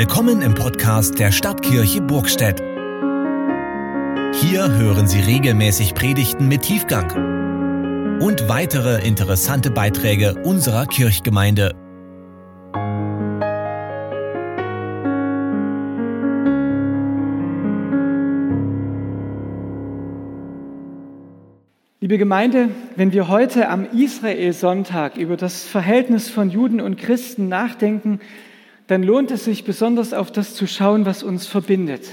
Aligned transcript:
Willkommen 0.00 0.40
im 0.40 0.54
Podcast 0.54 1.18
der 1.18 1.30
Stadtkirche 1.30 2.00
Burgstedt. 2.00 2.58
Hier 4.32 4.72
hören 4.72 5.06
Sie 5.06 5.20
regelmäßig 5.20 5.92
Predigten 5.92 6.48
mit 6.48 6.62
Tiefgang 6.62 8.18
und 8.18 8.48
weitere 8.48 9.06
interessante 9.06 9.70
Beiträge 9.70 10.42
unserer 10.42 10.86
Kirchgemeinde. 10.86 11.74
Liebe 22.00 22.16
Gemeinde, 22.16 22.70
wenn 22.96 23.12
wir 23.12 23.28
heute 23.28 23.68
am 23.68 23.84
Israel-Sonntag 23.84 25.18
über 25.18 25.36
das 25.36 25.64
Verhältnis 25.64 26.30
von 26.30 26.48
Juden 26.48 26.80
und 26.80 26.96
Christen 26.96 27.48
nachdenken, 27.48 28.20
dann 28.90 29.04
lohnt 29.04 29.30
es 29.30 29.44
sich 29.44 29.62
besonders 29.62 30.12
auf 30.12 30.32
das 30.32 30.54
zu 30.54 30.66
schauen, 30.66 31.06
was 31.06 31.22
uns 31.22 31.46
verbindet. 31.46 32.10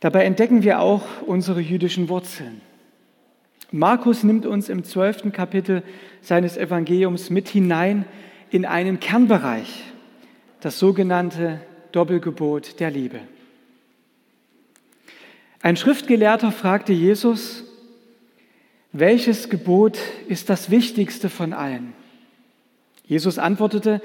Dabei 0.00 0.24
entdecken 0.24 0.62
wir 0.62 0.80
auch 0.80 1.04
unsere 1.24 1.62
jüdischen 1.62 2.10
Wurzeln. 2.10 2.60
Markus 3.70 4.24
nimmt 4.24 4.44
uns 4.44 4.68
im 4.68 4.84
zwölften 4.84 5.32
Kapitel 5.32 5.84
seines 6.20 6.58
Evangeliums 6.58 7.30
mit 7.30 7.48
hinein 7.48 8.04
in 8.50 8.66
einen 8.66 9.00
Kernbereich, 9.00 9.84
das 10.60 10.78
sogenannte 10.78 11.62
Doppelgebot 11.92 12.78
der 12.78 12.90
Liebe. 12.90 13.20
Ein 15.62 15.78
Schriftgelehrter 15.78 16.52
fragte 16.52 16.92
Jesus, 16.92 17.64
welches 18.92 19.48
Gebot 19.48 19.96
ist 20.28 20.50
das 20.50 20.70
wichtigste 20.70 21.30
von 21.30 21.54
allen? 21.54 21.94
Jesus 23.06 23.38
antwortete, 23.38 24.02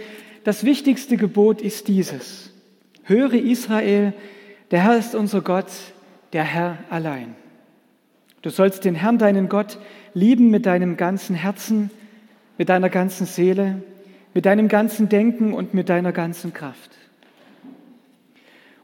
das 0.48 0.64
wichtigste 0.64 1.18
Gebot 1.18 1.60
ist 1.60 1.90
dieses. 1.90 2.52
Höre 3.04 3.34
Israel, 3.34 4.14
der 4.72 4.82
Herr 4.82 4.98
ist 4.98 5.14
unser 5.14 5.42
Gott, 5.42 5.70
der 6.32 6.46
Herr 6.46 6.78
allein. 6.90 7.36
Du 8.44 8.50
sollst 8.50 8.86
den 8.86 8.96
Herrn, 8.96 9.18
deinen 9.18 9.50
Gott, 9.50 9.78
lieben 10.14 10.50
mit 10.50 10.66
deinem 10.66 10.96
ganzen 10.96 11.36
Herzen, 11.36 11.92
mit 12.58 12.70
deiner 12.70 12.88
ganzen 12.88 13.26
Seele, 13.26 13.82
mit 14.34 14.46
deinem 14.46 14.70
ganzen 14.70 15.10
Denken 15.10 15.52
und 15.54 15.74
mit 15.74 15.90
deiner 15.90 16.14
ganzen 16.14 16.54
Kraft. 16.54 16.92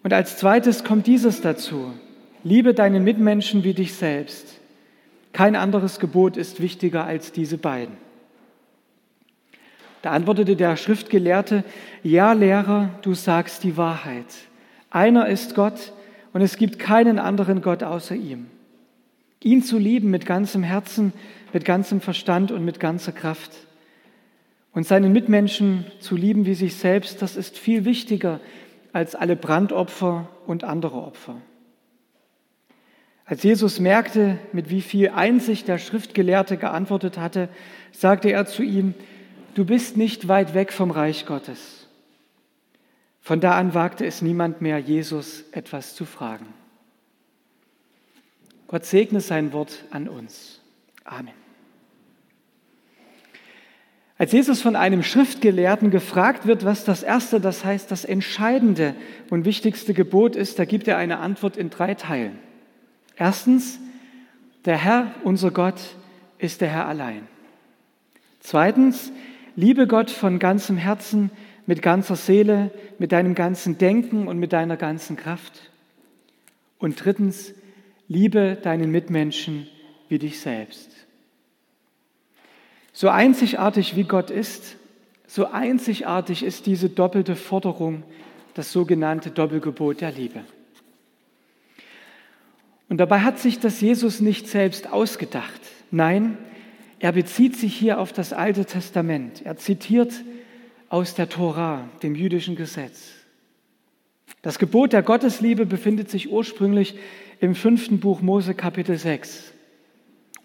Und 0.03 0.11
als 0.11 0.36
zweites 0.36 0.83
kommt 0.83 1.08
dieses 1.08 1.39
dazu. 1.39 1.94
Liebe 2.44 2.73
deine 2.73 3.00
Mitmenschen 3.00 3.64
wie 3.64 3.73
dich 3.73 3.94
selbst. 3.94 4.59
Kein 5.31 5.55
anderes 5.55 6.02
Gebot 6.02 6.36
ist 6.36 6.59
wichtiger 6.59 7.05
als 7.05 7.31
diese 7.31 7.58
beiden. 7.58 8.02
Da 10.03 10.11
antwortete 10.11 10.57
der 10.57 10.75
Schriftgelehrte, 10.75 11.63
ja 12.03 12.33
Lehrer, 12.33 12.89
du 13.03 13.13
sagst 13.13 13.63
die 13.63 13.77
Wahrheit. 13.77 14.25
Einer 14.89 15.29
ist 15.29 15.55
Gott 15.55 15.93
und 16.33 16.41
es 16.41 16.57
gibt 16.57 16.77
keinen 16.77 17.19
anderen 17.19 17.61
Gott 17.61 17.83
außer 17.83 18.13
ihm. 18.13 18.47
Ihn 19.41 19.63
zu 19.63 19.77
lieben 19.77 20.11
mit 20.11 20.25
ganzem 20.25 20.61
Herzen, 20.61 21.13
mit 21.53 21.63
ganzem 21.63 22.01
Verstand 22.01 22.51
und 22.51 22.65
mit 22.65 22.81
ganzer 22.81 23.13
Kraft. 23.13 23.51
Und 24.73 24.85
seinen 24.85 25.13
Mitmenschen 25.13 25.85
zu 26.01 26.17
lieben 26.17 26.45
wie 26.45 26.55
sich 26.55 26.75
selbst, 26.75 27.21
das 27.21 27.37
ist 27.37 27.57
viel 27.57 27.85
wichtiger 27.85 28.41
als 28.91 29.15
alle 29.15 29.37
Brandopfer 29.37 30.27
und 30.45 30.65
andere 30.65 30.97
Opfer. 30.97 31.37
Als 33.23 33.41
Jesus 33.41 33.79
merkte, 33.79 34.37
mit 34.51 34.69
wie 34.69 34.81
viel 34.81 35.11
Einsicht 35.11 35.69
der 35.69 35.77
Schriftgelehrte 35.77 36.57
geantwortet 36.57 37.17
hatte, 37.17 37.47
sagte 37.93 38.29
er 38.33 38.45
zu 38.45 38.63
ihm, 38.63 38.95
du 39.55 39.65
bist 39.65 39.97
nicht 39.97 40.27
weit 40.27 40.53
weg 40.53 40.71
vom 40.73 40.91
Reich 40.91 41.25
Gottes. 41.25 41.87
Von 43.21 43.39
da 43.39 43.57
an 43.57 43.73
wagte 43.73 44.05
es 44.05 44.21
niemand 44.21 44.61
mehr, 44.61 44.79
Jesus 44.79 45.45
etwas 45.51 45.95
zu 45.95 46.05
fragen. 46.05 46.47
Gott 48.67 48.86
segne 48.86 49.21
sein 49.21 49.53
Wort 49.53 49.86
an 49.92 50.09
uns. 50.09 50.59
Amen. 51.05 51.33
Als 54.17 54.31
Jesus 54.31 54.61
von 54.61 54.75
einem 54.75 55.03
Schriftgelehrten 55.03 55.89
gefragt 55.89 56.45
wird, 56.45 56.65
was 56.65 56.86
das 56.86 57.03
erste, 57.03 57.39
das 57.39 57.65
heißt 57.65 57.89
das 57.92 58.05
entscheidende 58.05 58.95
und 59.30 59.45
wichtigste 59.45 59.93
Gebot 59.93 60.36
ist, 60.36 60.59
da 60.59 60.65
gibt 60.65 60.87
er 60.87 60.97
eine 60.97 61.17
Antwort 61.19 61.58
in 61.58 61.69
drei 61.69 61.95
Teilen. 61.95 62.39
Erstens, 63.15 63.80
der 64.65 64.77
Herr, 64.77 65.11
unser 65.23 65.52
Gott, 65.52 65.80
ist 66.37 66.61
der 66.61 66.69
Herr 66.69 66.87
allein. 66.87 67.27
Zweitens, 68.39 69.11
Liebe 69.55 69.87
Gott 69.87 70.09
von 70.09 70.39
ganzem 70.39 70.77
Herzen, 70.77 71.30
mit 71.65 71.81
ganzer 71.81 72.15
Seele, 72.15 72.71
mit 72.99 73.11
deinem 73.11 73.36
ganzen 73.36 73.77
Denken 73.77 74.27
und 74.27 74.37
mit 74.37 74.52
deiner 74.52 74.77
ganzen 74.77 75.15
Kraft. 75.15 75.71
Und 76.80 77.03
drittens, 77.03 77.53
liebe 78.08 78.58
deinen 78.61 78.92
Mitmenschen 78.92 79.67
wie 80.09 80.19
dich 80.19 80.39
selbst. 80.39 80.89
So 82.92 83.09
einzigartig 83.09 83.95
wie 83.95 84.03
Gott 84.03 84.30
ist, 84.30 84.75
so 85.25 85.47
einzigartig 85.47 86.43
ist 86.43 86.65
diese 86.65 86.89
doppelte 86.89 87.36
Forderung, 87.36 88.03
das 88.53 88.71
sogenannte 88.71 89.31
Doppelgebot 89.31 90.02
der 90.02 90.11
Liebe. 90.11 90.42
Und 92.89 92.97
dabei 92.97 93.21
hat 93.21 93.39
sich 93.39 93.59
das 93.59 93.81
Jesus 93.81 94.19
nicht 94.19 94.47
selbst 94.47 94.92
ausgedacht. 94.92 95.61
Nein, 95.89 96.37
er 97.03 97.11
bezieht 97.11 97.58
sich 97.58 97.75
hier 97.75 97.99
auf 97.99 98.14
das 98.14 98.31
Alte 98.31 98.64
Testament. 98.64 99.41
Er 99.45 99.58
zitiert 99.58 100.14
aus 100.87 101.15
der 101.15 101.27
Tora, 101.27 101.89
dem 102.02 102.15
jüdischen 102.15 102.55
Gesetz. 102.55 103.11
Das 104.41 104.58
Gebot 104.58 104.93
der 104.93 105.03
Gottesliebe 105.03 105.65
befindet 105.65 106.09
sich 106.09 106.31
ursprünglich 106.31 106.95
im 107.42 107.55
fünften 107.55 107.99
Buch 107.99 108.21
Mose 108.21 108.53
Kapitel 108.53 108.97
6. 108.97 109.52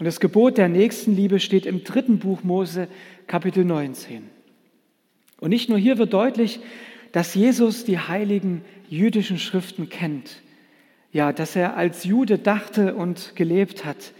Und 0.00 0.04
das 0.06 0.18
Gebot 0.18 0.58
der 0.58 0.68
Nächstenliebe 0.68 1.38
steht 1.38 1.64
im 1.64 1.84
dritten 1.84 2.18
Buch 2.18 2.42
Mose 2.42 2.88
Kapitel 3.28 3.64
19. 3.64 4.28
Und 5.38 5.50
nicht 5.50 5.68
nur 5.68 5.78
hier 5.78 5.96
wird 5.96 6.12
deutlich, 6.12 6.58
dass 7.12 7.36
Jesus 7.36 7.84
die 7.84 8.00
heiligen 8.00 8.64
jüdischen 8.88 9.38
Schriften 9.38 9.90
kennt. 9.90 10.42
Ja, 11.12 11.32
dass 11.32 11.54
er 11.54 11.76
als 11.76 12.02
Jude 12.02 12.36
dachte 12.36 12.96
und 12.96 13.36
gelebt 13.36 13.84
hat 13.84 14.12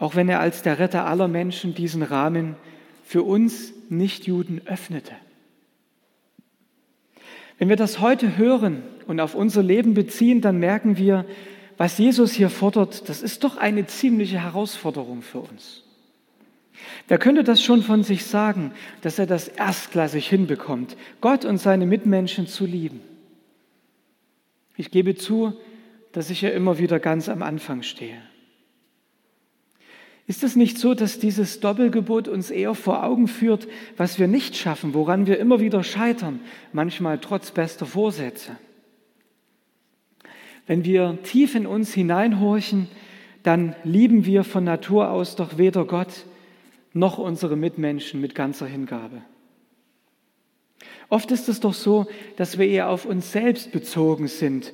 auch 0.00 0.16
wenn 0.16 0.28
er 0.28 0.40
als 0.40 0.62
der 0.62 0.78
Retter 0.78 1.06
aller 1.06 1.28
Menschen 1.28 1.74
diesen 1.74 2.02
Rahmen 2.02 2.56
für 3.04 3.22
uns 3.22 3.72
Nichtjuden 3.90 4.66
öffnete. 4.66 5.12
Wenn 7.58 7.68
wir 7.68 7.76
das 7.76 8.00
heute 8.00 8.38
hören 8.38 8.82
und 9.06 9.20
auf 9.20 9.34
unser 9.34 9.62
Leben 9.62 9.92
beziehen, 9.92 10.40
dann 10.40 10.58
merken 10.58 10.96
wir, 10.96 11.26
was 11.76 11.98
Jesus 11.98 12.32
hier 12.32 12.48
fordert, 12.48 13.08
das 13.10 13.20
ist 13.22 13.44
doch 13.44 13.58
eine 13.58 13.86
ziemliche 13.86 14.42
Herausforderung 14.42 15.20
für 15.20 15.40
uns. 15.40 15.84
Wer 17.06 17.18
könnte 17.18 17.44
das 17.44 17.62
schon 17.62 17.82
von 17.82 18.02
sich 18.02 18.24
sagen, 18.24 18.72
dass 19.02 19.18
er 19.18 19.26
das 19.26 19.48
erstklassig 19.48 20.26
hinbekommt, 20.26 20.96
Gott 21.20 21.44
und 21.44 21.58
seine 21.58 21.84
Mitmenschen 21.84 22.46
zu 22.46 22.64
lieben? 22.64 23.02
Ich 24.76 24.90
gebe 24.90 25.14
zu, 25.14 25.52
dass 26.12 26.30
ich 26.30 26.40
ja 26.40 26.48
immer 26.50 26.78
wieder 26.78 26.98
ganz 27.00 27.28
am 27.28 27.42
Anfang 27.42 27.82
stehe. 27.82 28.29
Ist 30.30 30.44
es 30.44 30.54
nicht 30.54 30.78
so, 30.78 30.94
dass 30.94 31.18
dieses 31.18 31.58
Doppelgebot 31.58 32.28
uns 32.28 32.52
eher 32.52 32.76
vor 32.76 33.02
Augen 33.02 33.26
führt, 33.26 33.66
was 33.96 34.20
wir 34.20 34.28
nicht 34.28 34.54
schaffen, 34.54 34.94
woran 34.94 35.26
wir 35.26 35.40
immer 35.40 35.58
wieder 35.58 35.82
scheitern, 35.82 36.38
manchmal 36.72 37.18
trotz 37.18 37.50
bester 37.50 37.84
Vorsätze? 37.84 38.56
Wenn 40.68 40.84
wir 40.84 41.18
tief 41.24 41.56
in 41.56 41.66
uns 41.66 41.92
hineinhorchen, 41.92 42.86
dann 43.42 43.74
lieben 43.82 44.24
wir 44.24 44.44
von 44.44 44.62
Natur 44.62 45.10
aus 45.10 45.34
doch 45.34 45.58
weder 45.58 45.84
Gott 45.84 46.26
noch 46.92 47.18
unsere 47.18 47.56
Mitmenschen 47.56 48.20
mit 48.20 48.36
ganzer 48.36 48.66
Hingabe. 48.66 49.22
Oft 51.08 51.32
ist 51.32 51.48
es 51.48 51.58
doch 51.58 51.74
so, 51.74 52.06
dass 52.36 52.56
wir 52.56 52.68
eher 52.68 52.88
auf 52.88 53.04
uns 53.04 53.32
selbst 53.32 53.72
bezogen 53.72 54.28
sind, 54.28 54.72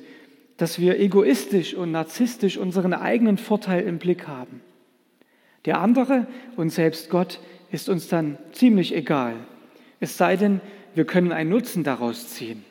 dass 0.57 0.77
wir 0.77 0.99
egoistisch 0.99 1.73
und 1.73 1.89
narzisstisch 1.89 2.59
unseren 2.59 2.93
eigenen 2.93 3.39
Vorteil 3.39 3.87
im 3.87 3.97
Blick 3.97 4.27
haben. 4.27 4.61
Der 5.67 5.81
andere 5.81 6.25
und 6.55 6.69
selbst 6.69 7.09
Gott 7.09 7.41
ist 7.71 7.89
uns 7.89 8.07
dann 8.07 8.37
ziemlich 8.53 8.95
egal. 8.95 9.35
Es 9.99 10.17
sei 10.17 10.37
denn, 10.37 10.61
wir 10.95 11.03
können 11.05 11.33
einen 11.33 11.49
Nutzen 11.49 11.83
daraus 11.83 12.29
ziehen. 12.29 12.63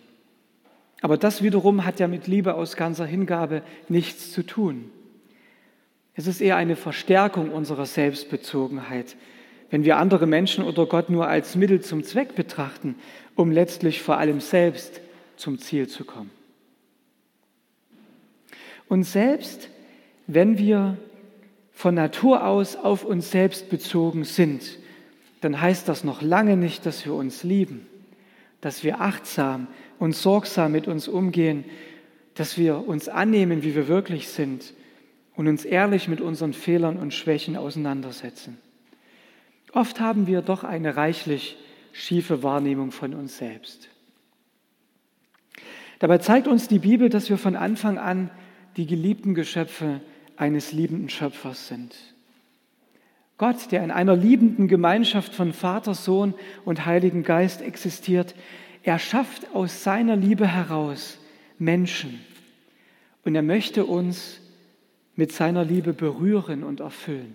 Aber 1.02 1.18
das 1.18 1.42
wiederum 1.42 1.84
hat 1.84 2.00
ja 2.00 2.08
mit 2.08 2.26
Liebe 2.26 2.54
aus 2.54 2.74
ganzer 2.74 3.04
Hingabe 3.04 3.60
nichts 3.90 4.32
zu 4.32 4.42
tun. 4.44 4.90
Es 6.14 6.26
ist 6.26 6.40
eher 6.40 6.56
eine 6.56 6.74
Verstärkung 6.74 7.50
unserer 7.50 7.84
Selbstbezogenheit, 7.84 9.16
wenn 9.68 9.84
wir 9.84 9.98
andere 9.98 10.26
Menschen 10.26 10.64
oder 10.64 10.86
Gott 10.86 11.10
nur 11.10 11.28
als 11.28 11.54
Mittel 11.54 11.82
zum 11.82 12.02
Zweck 12.02 12.34
betrachten, 12.34 12.94
um 13.34 13.52
letztlich 13.52 14.00
vor 14.00 14.16
allem 14.16 14.40
selbst 14.40 15.02
zum 15.36 15.58
Ziel 15.58 15.86
zu 15.86 16.06
kommen. 16.06 16.30
Und 18.88 19.02
selbst 19.02 19.68
wenn 20.26 20.56
wir 20.56 20.96
von 21.76 21.94
Natur 21.94 22.44
aus 22.46 22.74
auf 22.74 23.04
uns 23.04 23.30
selbst 23.30 23.68
bezogen 23.68 24.24
sind, 24.24 24.78
dann 25.42 25.60
heißt 25.60 25.86
das 25.86 26.04
noch 26.04 26.22
lange 26.22 26.56
nicht, 26.56 26.86
dass 26.86 27.04
wir 27.04 27.12
uns 27.12 27.44
lieben. 27.44 27.86
dass 28.62 28.82
wir 28.82 29.00
achtsam 29.00 29.68
und 29.98 30.16
sorgsam 30.16 30.72
mit 30.72 30.88
uns 30.88 31.06
umgehen, 31.06 31.64
dass 32.34 32.58
wir 32.58 32.88
uns 32.88 33.08
annehmen, 33.08 33.62
wie 33.62 33.76
wir 33.76 33.86
wirklich 33.86 34.28
sind 34.28 34.74
und 35.36 35.46
uns 35.46 35.64
ehrlich 35.64 36.08
mit 36.08 36.20
unseren 36.20 36.52
Fehlern 36.52 36.96
und 36.96 37.14
Schwächen 37.14 37.56
auseinandersetzen. 37.56 38.58
Oft 39.72 40.00
haben 40.00 40.26
wir 40.26 40.42
doch 40.42 40.64
eine 40.64 40.96
reichlich 40.96 41.56
schiefe 41.92 42.42
Wahrnehmung 42.42 42.90
von 42.90 43.14
uns 43.14 43.38
selbst. 43.38 43.88
Dabei 46.00 46.18
zeigt 46.18 46.48
uns 46.48 46.66
die 46.66 46.80
Bibel, 46.80 47.08
dass 47.08 47.30
wir 47.30 47.38
von 47.38 47.54
Anfang 47.54 47.98
an 47.98 48.30
die 48.76 48.86
geliebten 48.86 49.34
Geschöpfe 49.34 50.00
eines 50.36 50.72
liebenden 50.72 51.08
Schöpfers 51.08 51.68
sind. 51.68 51.94
Gott, 53.38 53.70
der 53.70 53.84
in 53.84 53.90
einer 53.90 54.16
liebenden 54.16 54.66
Gemeinschaft 54.66 55.34
von 55.34 55.52
Vater, 55.52 55.94
Sohn 55.94 56.34
und 56.64 56.86
Heiligen 56.86 57.22
Geist 57.22 57.60
existiert, 57.60 58.34
er 58.82 58.98
schafft 58.98 59.54
aus 59.54 59.82
seiner 59.82 60.16
Liebe 60.16 60.46
heraus 60.46 61.18
Menschen 61.58 62.20
und 63.24 63.34
er 63.34 63.42
möchte 63.42 63.84
uns 63.84 64.40
mit 65.16 65.32
seiner 65.32 65.64
Liebe 65.64 65.92
berühren 65.92 66.62
und 66.62 66.80
erfüllen. 66.80 67.34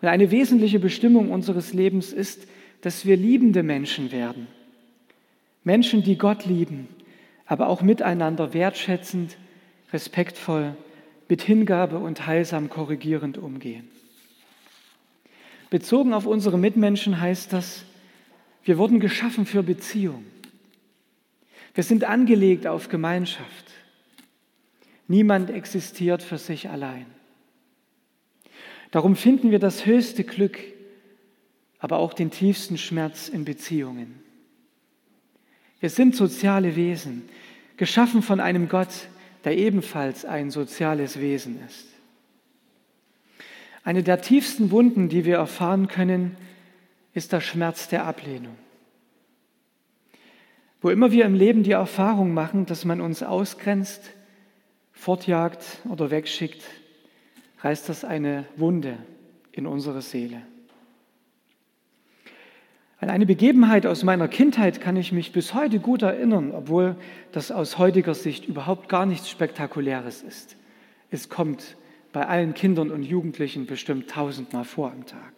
Und 0.00 0.08
eine 0.08 0.30
wesentliche 0.30 0.78
Bestimmung 0.78 1.30
unseres 1.30 1.72
Lebens 1.72 2.12
ist, 2.12 2.46
dass 2.80 3.04
wir 3.04 3.16
liebende 3.16 3.62
Menschen 3.62 4.12
werden. 4.12 4.46
Menschen, 5.64 6.02
die 6.02 6.16
Gott 6.16 6.46
lieben, 6.46 6.88
aber 7.46 7.68
auch 7.68 7.82
miteinander 7.82 8.54
wertschätzend, 8.54 9.36
respektvoll, 9.92 10.76
mit 11.28 11.42
Hingabe 11.42 11.98
und 11.98 12.26
heilsam 12.26 12.70
korrigierend 12.70 13.38
umgehen. 13.38 13.88
Bezogen 15.70 16.14
auf 16.14 16.26
unsere 16.26 16.58
Mitmenschen 16.58 17.20
heißt 17.20 17.52
das, 17.52 17.84
wir 18.64 18.78
wurden 18.78 19.00
geschaffen 19.00 19.46
für 19.46 19.62
Beziehung. 19.62 20.24
Wir 21.74 21.84
sind 21.84 22.04
angelegt 22.04 22.66
auf 22.66 22.88
Gemeinschaft. 22.88 23.66
Niemand 25.06 25.50
existiert 25.50 26.22
für 26.22 26.38
sich 26.38 26.68
allein. 26.68 27.06
Darum 28.90 29.16
finden 29.16 29.50
wir 29.50 29.58
das 29.58 29.86
höchste 29.86 30.24
Glück, 30.24 30.58
aber 31.78 31.98
auch 31.98 32.14
den 32.14 32.30
tiefsten 32.30 32.78
Schmerz 32.78 33.28
in 33.28 33.44
Beziehungen. 33.44 34.22
Wir 35.80 35.90
sind 35.90 36.16
soziale 36.16 36.74
Wesen, 36.74 37.28
geschaffen 37.76 38.22
von 38.22 38.40
einem 38.40 38.68
Gott, 38.68 39.08
der 39.44 39.56
ebenfalls 39.56 40.24
ein 40.24 40.50
soziales 40.50 41.20
Wesen 41.20 41.60
ist. 41.66 41.86
Eine 43.84 44.02
der 44.02 44.20
tiefsten 44.20 44.70
Wunden, 44.70 45.08
die 45.08 45.24
wir 45.24 45.36
erfahren 45.36 45.88
können, 45.88 46.36
ist 47.14 47.32
der 47.32 47.40
Schmerz 47.40 47.88
der 47.88 48.04
Ablehnung. 48.04 48.56
Wo 50.80 50.90
immer 50.90 51.10
wir 51.10 51.24
im 51.24 51.34
Leben 51.34 51.62
die 51.62 51.72
Erfahrung 51.72 52.34
machen, 52.34 52.66
dass 52.66 52.84
man 52.84 53.00
uns 53.00 53.22
ausgrenzt, 53.22 54.02
fortjagt 54.92 55.64
oder 55.88 56.10
wegschickt, 56.10 56.62
reißt 57.60 57.88
das 57.88 58.04
eine 58.04 58.44
Wunde 58.56 58.98
in 59.52 59.66
unsere 59.66 60.02
Seele. 60.02 60.42
An 63.00 63.10
eine 63.10 63.26
Begebenheit 63.26 63.86
aus 63.86 64.02
meiner 64.02 64.26
Kindheit 64.26 64.80
kann 64.80 64.96
ich 64.96 65.12
mich 65.12 65.32
bis 65.32 65.54
heute 65.54 65.78
gut 65.78 66.02
erinnern, 66.02 66.50
obwohl 66.52 66.96
das 67.30 67.52
aus 67.52 67.78
heutiger 67.78 68.14
Sicht 68.14 68.46
überhaupt 68.46 68.88
gar 68.88 69.06
nichts 69.06 69.30
Spektakuläres 69.30 70.22
ist. 70.22 70.56
Es 71.10 71.28
kommt 71.28 71.76
bei 72.12 72.26
allen 72.26 72.54
Kindern 72.54 72.90
und 72.90 73.04
Jugendlichen 73.04 73.66
bestimmt 73.66 74.10
tausendmal 74.10 74.64
vor 74.64 74.90
am 74.90 75.06
Tag. 75.06 75.32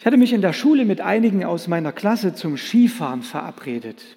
Ich 0.00 0.06
hatte 0.06 0.16
mich 0.16 0.32
in 0.32 0.40
der 0.40 0.52
Schule 0.52 0.84
mit 0.84 1.00
einigen 1.00 1.44
aus 1.44 1.68
meiner 1.68 1.92
Klasse 1.92 2.34
zum 2.34 2.56
Skifahren 2.56 3.22
verabredet. 3.22 4.16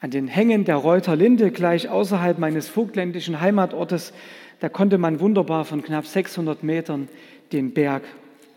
An 0.00 0.10
den 0.10 0.26
Hängen 0.26 0.64
der 0.64 0.76
Reuter 0.76 1.16
Linde, 1.16 1.50
gleich 1.50 1.90
außerhalb 1.90 2.38
meines 2.38 2.68
vogtländischen 2.68 3.40
Heimatortes, 3.40 4.14
da 4.60 4.70
konnte 4.70 4.96
man 4.96 5.20
wunderbar 5.20 5.66
von 5.66 5.82
knapp 5.82 6.06
600 6.06 6.62
Metern 6.62 7.08
den 7.52 7.72
Berg 7.72 8.04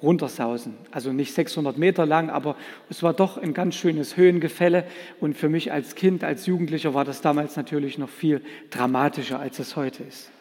runtersausen. 0.02 0.74
Also 0.92 1.14
nicht 1.14 1.34
600 1.34 1.78
Meter 1.78 2.06
lang, 2.06 2.30
aber 2.30 2.56
es 2.90 3.04
war 3.04 3.14
doch 3.14 3.38
ein 3.38 3.54
ganz 3.54 3.76
schönes 3.76 4.18
Höhengefälle. 4.18 4.86
Und 5.20 5.38
für 5.38 5.50
mich 5.50 5.72
als 5.72 5.96
Kind, 5.96 6.24
als 6.24 6.46
Jugendlicher 6.46 6.94
war 6.94 7.06
das 7.06 7.22
damals 7.22 7.56
natürlich 7.56 7.98
noch 7.98 8.10
viel 8.10 8.42
dramatischer, 8.70 9.40
als 9.40 9.60
es 9.60 9.76
heute 9.76 10.04
ist. 10.04 10.32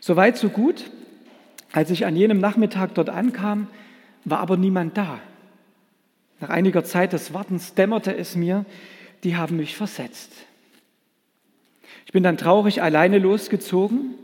Soweit, 0.00 0.36
so 0.36 0.48
gut. 0.48 0.90
Als 1.72 1.90
ich 1.90 2.04
an 2.04 2.16
jenem 2.16 2.38
Nachmittag 2.38 2.94
dort 2.94 3.08
ankam, 3.08 3.68
war 4.24 4.40
aber 4.40 4.56
niemand 4.56 4.96
da. 4.96 5.20
Nach 6.40 6.50
einiger 6.50 6.84
Zeit 6.84 7.12
des 7.12 7.32
Wartens 7.32 7.74
dämmerte 7.74 8.14
es 8.14 8.36
mir, 8.36 8.66
die 9.24 9.36
haben 9.36 9.56
mich 9.56 9.76
versetzt. 9.76 10.32
Ich 12.04 12.12
bin 12.12 12.22
dann 12.22 12.36
traurig 12.36 12.82
alleine 12.82 13.18
losgezogen 13.18 14.14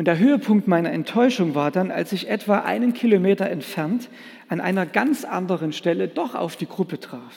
und 0.00 0.06
der 0.06 0.18
Höhepunkt 0.18 0.66
meiner 0.66 0.92
Enttäuschung 0.92 1.54
war 1.54 1.70
dann, 1.70 1.90
als 1.90 2.12
ich 2.12 2.30
etwa 2.30 2.60
einen 2.60 2.94
Kilometer 2.94 3.50
entfernt 3.50 4.08
an 4.48 4.58
einer 4.58 4.86
ganz 4.86 5.26
anderen 5.26 5.74
Stelle 5.74 6.08
doch 6.08 6.34
auf 6.34 6.56
die 6.56 6.64
Gruppe 6.64 6.98
traf. 6.98 7.36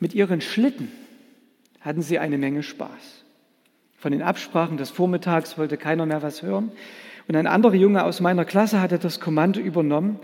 Mit 0.00 0.14
ihren 0.14 0.40
Schlitten 0.40 0.90
hatten 1.82 2.00
sie 2.00 2.18
eine 2.18 2.38
Menge 2.38 2.62
Spaß. 2.62 3.24
Von 3.98 4.12
den 4.12 4.22
Absprachen 4.22 4.78
des 4.78 4.88
Vormittags 4.88 5.58
wollte 5.58 5.76
keiner 5.76 6.06
mehr 6.06 6.22
was 6.22 6.42
hören. 6.42 6.72
Und 7.28 7.36
ein 7.36 7.46
anderer 7.46 7.74
Junge 7.74 8.02
aus 8.02 8.22
meiner 8.22 8.46
Klasse 8.46 8.80
hatte 8.80 8.98
das 8.98 9.20
Kommando 9.20 9.60
übernommen 9.60 10.18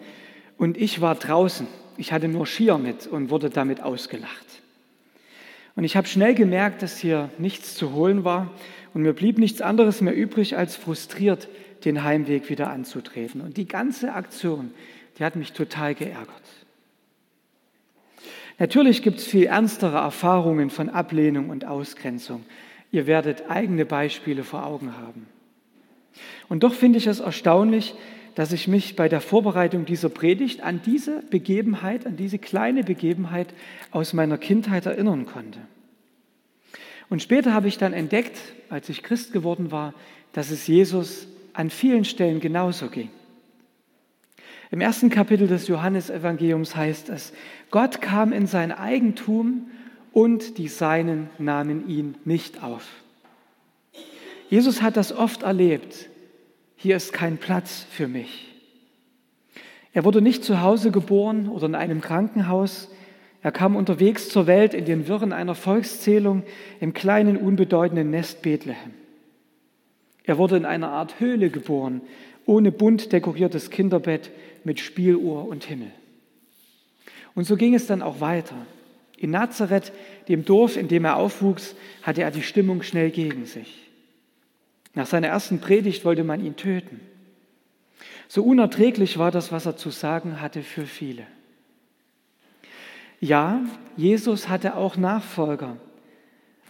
und 0.56 0.78
ich 0.78 1.02
war 1.02 1.16
draußen. 1.16 1.66
Ich 1.98 2.14
hatte 2.14 2.28
nur 2.28 2.46
Skier 2.46 2.78
mit 2.78 3.06
und 3.06 3.28
wurde 3.28 3.50
damit 3.50 3.82
ausgelacht. 3.82 4.61
Und 5.74 5.84
ich 5.84 5.96
habe 5.96 6.06
schnell 6.06 6.34
gemerkt, 6.34 6.82
dass 6.82 6.98
hier 6.98 7.30
nichts 7.38 7.74
zu 7.74 7.92
holen 7.92 8.24
war 8.24 8.50
und 8.94 9.02
mir 9.02 9.14
blieb 9.14 9.38
nichts 9.38 9.62
anderes 9.62 10.00
mehr 10.00 10.14
übrig, 10.14 10.56
als 10.56 10.76
frustriert 10.76 11.48
den 11.84 12.04
Heimweg 12.04 12.48
wieder 12.50 12.70
anzutreten. 12.70 13.40
Und 13.40 13.56
die 13.56 13.66
ganze 13.66 14.12
Aktion, 14.12 14.72
die 15.18 15.24
hat 15.24 15.36
mich 15.36 15.52
total 15.52 15.94
geärgert. 15.94 16.28
Natürlich 18.58 19.02
gibt 19.02 19.18
es 19.18 19.26
viel 19.26 19.46
ernstere 19.46 19.96
Erfahrungen 19.96 20.70
von 20.70 20.88
Ablehnung 20.88 21.48
und 21.48 21.64
Ausgrenzung. 21.64 22.44
Ihr 22.90 23.06
werdet 23.06 23.50
eigene 23.50 23.86
Beispiele 23.86 24.44
vor 24.44 24.66
Augen 24.66 24.96
haben. 24.98 25.26
Und 26.48 26.62
doch 26.62 26.74
finde 26.74 26.98
ich 26.98 27.06
es 27.06 27.20
erstaunlich, 27.20 27.94
dass 28.34 28.52
ich 28.52 28.68
mich 28.68 28.96
bei 28.96 29.08
der 29.08 29.20
Vorbereitung 29.20 29.84
dieser 29.84 30.08
Predigt 30.08 30.62
an 30.62 30.80
diese 30.84 31.22
Begebenheit, 31.30 32.06
an 32.06 32.16
diese 32.16 32.38
kleine 32.38 32.82
Begebenheit 32.82 33.48
aus 33.90 34.12
meiner 34.12 34.38
Kindheit 34.38 34.86
erinnern 34.86 35.26
konnte. 35.26 35.58
Und 37.10 37.22
später 37.22 37.52
habe 37.52 37.68
ich 37.68 37.76
dann 37.76 37.92
entdeckt, 37.92 38.38
als 38.70 38.88
ich 38.88 39.02
Christ 39.02 39.32
geworden 39.32 39.70
war, 39.70 39.92
dass 40.32 40.50
es 40.50 40.66
Jesus 40.66 41.26
an 41.52 41.68
vielen 41.68 42.04
Stellen 42.04 42.40
genauso 42.40 42.88
ging. 42.88 43.10
Im 44.70 44.80
ersten 44.80 45.10
Kapitel 45.10 45.46
des 45.46 45.68
Johannesevangeliums 45.68 46.74
heißt 46.74 47.10
es, 47.10 47.34
Gott 47.70 48.00
kam 48.00 48.32
in 48.32 48.46
sein 48.46 48.72
Eigentum 48.72 49.70
und 50.12 50.56
die 50.56 50.68
Seinen 50.68 51.28
nahmen 51.38 51.86
ihn 51.88 52.14
nicht 52.24 52.62
auf. 52.62 52.88
Jesus 54.48 54.80
hat 54.80 54.96
das 54.96 55.12
oft 55.12 55.42
erlebt. 55.42 56.08
Hier 56.82 56.96
ist 56.96 57.12
kein 57.12 57.38
Platz 57.38 57.86
für 57.88 58.08
mich. 58.08 58.48
Er 59.92 60.04
wurde 60.04 60.20
nicht 60.20 60.42
zu 60.42 60.62
Hause 60.62 60.90
geboren 60.90 61.48
oder 61.48 61.66
in 61.66 61.76
einem 61.76 62.00
Krankenhaus. 62.00 62.88
Er 63.40 63.52
kam 63.52 63.76
unterwegs 63.76 64.28
zur 64.28 64.48
Welt 64.48 64.74
in 64.74 64.84
den 64.84 65.06
Wirren 65.06 65.32
einer 65.32 65.54
Volkszählung 65.54 66.42
im 66.80 66.92
kleinen, 66.92 67.36
unbedeutenden 67.36 68.10
Nest 68.10 68.42
Bethlehem. 68.42 68.94
Er 70.24 70.38
wurde 70.38 70.56
in 70.56 70.64
einer 70.64 70.88
Art 70.88 71.20
Höhle 71.20 71.50
geboren, 71.50 72.00
ohne 72.46 72.72
bunt 72.72 73.12
dekoriertes 73.12 73.70
Kinderbett 73.70 74.32
mit 74.64 74.80
Spieluhr 74.80 75.46
und 75.46 75.62
Himmel. 75.62 75.92
Und 77.36 77.44
so 77.44 77.56
ging 77.56 77.74
es 77.76 77.86
dann 77.86 78.02
auch 78.02 78.20
weiter. 78.20 78.56
In 79.16 79.30
Nazareth, 79.30 79.92
dem 80.26 80.44
Dorf, 80.44 80.76
in 80.76 80.88
dem 80.88 81.04
er 81.04 81.14
aufwuchs, 81.14 81.76
hatte 82.02 82.22
er 82.22 82.32
die 82.32 82.42
Stimmung 82.42 82.82
schnell 82.82 83.10
gegen 83.10 83.46
sich. 83.46 83.81
Nach 84.94 85.06
seiner 85.06 85.28
ersten 85.28 85.60
Predigt 85.60 86.04
wollte 86.04 86.24
man 86.24 86.44
ihn 86.44 86.56
töten. 86.56 87.00
So 88.28 88.42
unerträglich 88.42 89.18
war 89.18 89.30
das, 89.30 89.52
was 89.52 89.66
er 89.66 89.76
zu 89.76 89.90
sagen 89.90 90.40
hatte 90.40 90.62
für 90.62 90.86
viele. 90.86 91.26
Ja, 93.20 93.60
Jesus 93.96 94.48
hatte 94.48 94.76
auch 94.76 94.96
Nachfolger, 94.96 95.76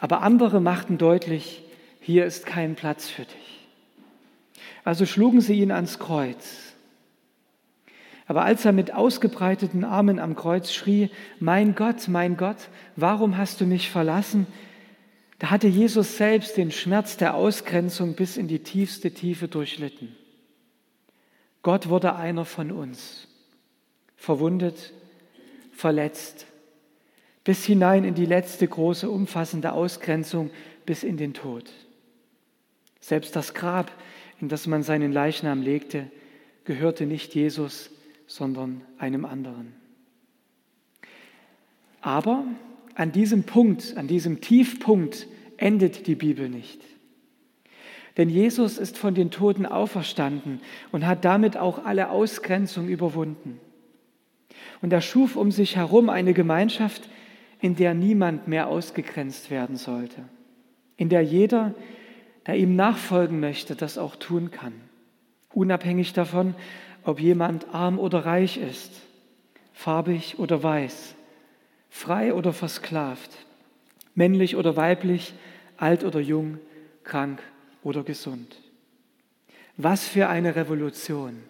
aber 0.00 0.23
andere 0.23 0.61
machten 0.61 0.99
deutlich, 0.99 1.62
hier 2.00 2.26
ist 2.26 2.47
kein 2.47 2.75
Platz 2.75 3.09
für 3.09 3.23
dich. 3.23 3.67
Also 4.85 5.07
schlugen 5.07 5.41
sie 5.41 5.61
ihn 5.61 5.71
ans 5.71 5.99
Kreuz. 5.99 6.75
Aber 8.26 8.45
als 8.45 8.64
er 8.64 8.73
mit 8.73 8.93
ausgebreiteten 8.93 9.85
Armen 9.85 10.19
am 10.19 10.37
Kreuz 10.37 10.73
schrie, 10.73 11.11
mein 11.38 11.75
Gott, 11.75 12.09
mein 12.09 12.37
Gott, 12.37 12.69
warum 12.97 13.37
hast 13.37 13.61
du 13.61 13.67
mich 13.67 13.91
verlassen? 13.91 14.47
Da 15.42 15.50
hatte 15.50 15.66
Jesus 15.66 16.18
selbst 16.18 16.56
den 16.56 16.70
Schmerz 16.70 17.16
der 17.16 17.34
Ausgrenzung 17.34 18.14
bis 18.14 18.37
in 18.37 18.46
die 18.46 18.61
tiefste 18.61 19.11
Tiefe 19.11 19.49
durchlitten. 19.49 20.14
Gott 21.62 21.88
wurde 21.88 22.14
einer 22.14 22.44
von 22.44 22.70
uns, 22.70 23.26
verwundet, 24.14 24.92
verletzt, 25.72 26.46
bis 27.42 27.64
hinein 27.64 28.04
in 28.04 28.14
die 28.14 28.25
letzte 28.25 28.68
große, 28.68 29.11
umfassende 29.11 29.72
Ausgrenzung 29.72 30.52
bis 30.87 31.02
in 31.02 31.16
den 31.16 31.34
Tod. 31.34 31.68
Selbst 33.00 33.34
das 33.34 33.52
Grab, 33.52 33.90
in 34.40 34.49
das 34.49 34.68
man 34.68 34.84
seinen 34.84 35.11
Leichnam 35.11 35.61
legte, 35.61 36.08
gehörte 36.62 37.04
nicht 37.04 37.34
Jesus, 37.34 37.90
sondern 38.28 38.82
einem 38.96 39.25
anderen. 39.25 39.75
Aber 42.00 42.44
an 42.94 43.12
diesem 43.12 43.44
Punkt, 43.44 43.96
an 43.96 44.06
diesem 44.06 44.40
Tiefpunkt 44.40 45.26
endet 45.56 46.06
die 46.06 46.14
Bibel 46.14 46.49
nicht. 46.49 46.80
Denn 48.16 48.28
Jesus 48.28 48.78
ist 48.78 48.99
von 48.99 49.14
den 49.14 49.30
Toten 49.30 49.64
auferstanden 49.64 50.61
und 50.90 51.06
hat 51.06 51.25
damit 51.25 51.56
auch 51.56 51.84
alle 51.84 52.11
Ausgrenzung 52.11 52.88
überwunden. 52.88 53.58
Und 54.82 54.92
er 54.92 55.00
schuf 55.00 55.37
um 55.37 55.50
sich 55.50 55.76
herum 55.76 56.11
eine 56.11 56.34
Gemeinschaft, 56.34 57.08
in 57.61 57.76
der 57.76 57.94
niemand 57.94 58.49
mehr 58.49 58.66
ausgegrenzt 58.68 59.50
werden 59.50 59.76
sollte, 59.76 60.25
in 60.96 61.08
der 61.08 61.22
jeder, 61.22 61.75
der 62.46 62.56
ihm 62.56 62.75
nachfolgen 62.75 63.40
möchte, 63.40 63.76
das 63.76 63.99
auch 63.99 64.16
tun 64.16 64.50
kann, 64.50 64.75
unabhängig 65.54 66.12
davon, 66.12 66.54
ob 67.04 67.20
jemand 67.20 67.72
arm 67.72 67.99
oder 67.99 68.26
reich 68.26 68.58
ist, 68.58 69.00
farbig 69.72 70.38
oder 70.38 70.62
weiß, 70.62 71.14
frei 71.92 72.32
oder 72.32 72.54
versklavt, 72.54 73.30
männlich 74.14 74.56
oder 74.56 74.76
weiblich, 74.76 75.34
alt 75.76 76.02
oder 76.04 76.18
jung, 76.18 76.58
krank 77.04 77.40
oder 77.84 78.02
gesund. 78.02 78.56
Was 79.76 80.08
für 80.08 80.28
eine 80.28 80.56
Revolution, 80.56 81.42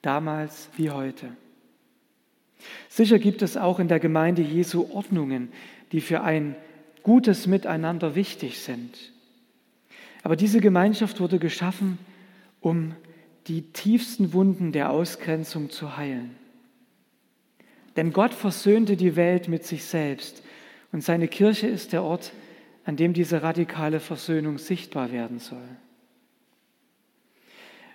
damals 0.00 0.70
wie 0.76 0.90
heute. 0.90 1.36
Sicher 2.88 3.18
gibt 3.18 3.42
es 3.42 3.56
auch 3.56 3.80
in 3.80 3.88
der 3.88 3.98
Gemeinde 3.98 4.42
Jesu 4.42 4.88
Ordnungen, 4.92 5.52
die 5.92 6.00
für 6.00 6.22
ein 6.22 6.54
gutes 7.02 7.46
Miteinander 7.46 8.14
wichtig 8.14 8.60
sind. 8.60 9.12
Aber 10.22 10.36
diese 10.36 10.60
Gemeinschaft 10.60 11.20
wurde 11.20 11.38
geschaffen, 11.38 11.98
um 12.60 12.94
die 13.48 13.62
tiefsten 13.72 14.32
Wunden 14.32 14.72
der 14.72 14.90
Ausgrenzung 14.90 15.68
zu 15.68 15.96
heilen. 15.96 16.43
Denn 17.96 18.12
Gott 18.12 18.34
versöhnte 18.34 18.96
die 18.96 19.16
Welt 19.16 19.48
mit 19.48 19.64
sich 19.64 19.84
selbst 19.84 20.42
und 20.92 21.02
seine 21.02 21.28
Kirche 21.28 21.66
ist 21.66 21.92
der 21.92 22.02
Ort, 22.02 22.32
an 22.84 22.96
dem 22.96 23.12
diese 23.12 23.42
radikale 23.42 24.00
Versöhnung 24.00 24.58
sichtbar 24.58 25.12
werden 25.12 25.38
soll. 25.38 25.68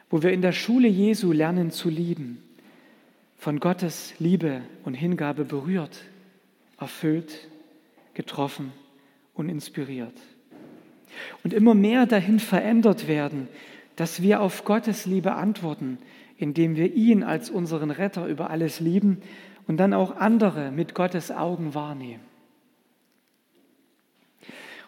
Wo 0.09 0.23
wir 0.23 0.31
in 0.31 0.41
der 0.41 0.51
Schule 0.51 0.87
Jesu 0.87 1.31
lernen 1.31 1.71
zu 1.71 1.89
lieben, 1.89 2.43
von 3.37 3.59
Gottes 3.59 4.13
Liebe 4.19 4.61
und 4.83 4.95
Hingabe 4.95 5.45
berührt, 5.45 6.03
erfüllt, 6.77 7.47
getroffen 8.13 8.73
und 9.33 9.47
inspiriert. 9.47 10.15
Und 11.43 11.53
immer 11.53 11.73
mehr 11.73 12.05
dahin 12.05 12.39
verändert 12.39 13.07
werden, 13.07 13.47
dass 13.95 14.21
wir 14.21 14.41
auf 14.41 14.65
Gottes 14.65 15.05
Liebe 15.05 15.33
antworten, 15.35 15.99
indem 16.37 16.75
wir 16.75 16.93
ihn 16.93 17.23
als 17.23 17.49
unseren 17.49 17.91
Retter 17.91 18.27
über 18.27 18.49
alles 18.49 18.79
lieben 18.79 19.21
und 19.69 19.77
dann 19.77 19.93
auch 19.93 20.17
andere 20.17 20.71
mit 20.71 20.95
Gottes 20.95 21.29
Augen 21.29 21.75
wahrnehmen. 21.75 22.23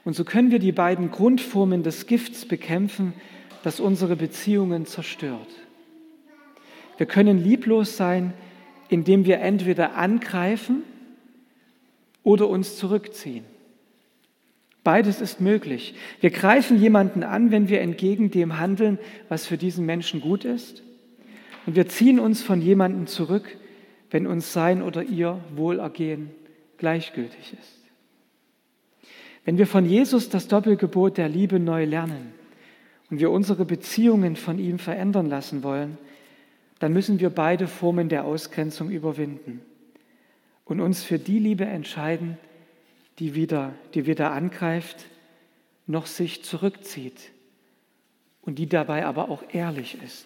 Und 0.03 0.15
so 0.15 0.23
können 0.23 0.49
wir 0.49 0.57
die 0.57 0.71
beiden 0.71 1.11
Grundformen 1.11 1.83
des 1.83 2.07
Gifts 2.07 2.47
bekämpfen, 2.47 3.13
das 3.61 3.79
unsere 3.79 4.15
Beziehungen 4.15 4.87
zerstört. 4.87 5.49
Wir 6.97 7.05
können 7.05 7.37
lieblos 7.37 7.95
sein, 7.95 8.33
indem 8.89 9.25
wir 9.25 9.39
entweder 9.41 9.97
angreifen 9.97 10.81
oder 12.23 12.49
uns 12.49 12.75
zurückziehen. 12.75 13.45
Beides 14.83 15.21
ist 15.21 15.39
möglich. 15.39 15.93
Wir 16.21 16.31
greifen 16.31 16.81
jemanden 16.81 17.21
an, 17.21 17.51
wenn 17.51 17.69
wir 17.69 17.81
entgegen 17.81 18.31
dem 18.31 18.57
handeln, 18.57 18.97
was 19.29 19.45
für 19.45 19.59
diesen 19.59 19.85
Menschen 19.85 20.21
gut 20.21 20.43
ist. 20.43 20.81
Und 21.67 21.75
wir 21.75 21.87
ziehen 21.87 22.19
uns 22.19 22.41
von 22.41 22.63
jemandem 22.63 23.05
zurück, 23.05 23.57
wenn 24.11 24.27
uns 24.27 24.53
sein 24.53 24.81
oder 24.81 25.03
ihr 25.03 25.39
Wohlergehen 25.55 26.29
gleichgültig 26.77 27.55
ist. 27.59 27.81
Wenn 29.45 29.57
wir 29.57 29.65
von 29.65 29.85
Jesus 29.85 30.29
das 30.29 30.47
Doppelgebot 30.47 31.17
der 31.17 31.29
Liebe 31.29 31.59
neu 31.59 31.85
lernen 31.85 32.33
und 33.09 33.19
wir 33.19 33.31
unsere 33.31 33.65
Beziehungen 33.65 34.35
von 34.35 34.59
ihm 34.59 34.77
verändern 34.77 35.27
lassen 35.27 35.63
wollen, 35.63 35.97
dann 36.79 36.93
müssen 36.93 37.19
wir 37.19 37.29
beide 37.29 37.67
Formen 37.67 38.09
der 38.09 38.25
Ausgrenzung 38.25 38.89
überwinden 38.89 39.61
und 40.65 40.79
uns 40.79 41.03
für 41.03 41.19
die 41.19 41.39
Liebe 41.39 41.65
entscheiden, 41.65 42.37
die 43.19 43.35
weder, 43.35 43.73
die 43.93 44.05
weder 44.05 44.31
angreift 44.31 45.05
noch 45.87 46.05
sich 46.05 46.43
zurückzieht 46.43 47.31
und 48.41 48.57
die 48.57 48.67
dabei 48.67 49.05
aber 49.05 49.29
auch 49.29 49.43
ehrlich 49.51 50.01
ist. 50.03 50.25